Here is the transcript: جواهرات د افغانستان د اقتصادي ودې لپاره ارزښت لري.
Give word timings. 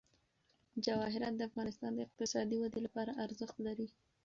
جواهرات 0.85 1.33
د 1.37 1.41
افغانستان 1.49 1.91
د 1.93 1.99
اقتصادي 2.07 2.57
ودې 2.59 2.79
لپاره 2.85 3.17
ارزښت 3.25 3.55
لري. 3.67 3.87